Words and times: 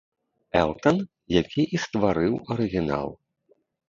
Элтан, 0.61 0.97
які 1.37 1.65
і 1.79 1.81
стварыў 1.83 2.33
арыгінал. 2.57 3.13